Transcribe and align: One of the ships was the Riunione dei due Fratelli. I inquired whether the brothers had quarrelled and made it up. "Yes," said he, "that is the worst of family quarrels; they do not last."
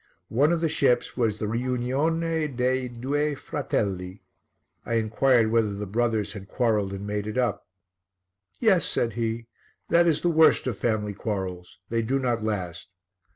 One 0.29 0.51
of 0.51 0.61
the 0.61 0.67
ships 0.67 1.15
was 1.15 1.37
the 1.37 1.45
Riunione 1.45 2.55
dei 2.55 2.87
due 2.87 3.35
Fratelli. 3.35 4.23
I 4.83 4.95
inquired 4.95 5.51
whether 5.51 5.75
the 5.75 5.85
brothers 5.85 6.33
had 6.33 6.47
quarrelled 6.47 6.91
and 6.91 7.05
made 7.05 7.27
it 7.27 7.37
up. 7.37 7.67
"Yes," 8.59 8.83
said 8.83 9.13
he, 9.13 9.45
"that 9.89 10.07
is 10.07 10.21
the 10.21 10.29
worst 10.31 10.65
of 10.65 10.75
family 10.75 11.13
quarrels; 11.13 11.77
they 11.89 12.01
do 12.01 12.17
not 12.17 12.43
last." 12.43 12.89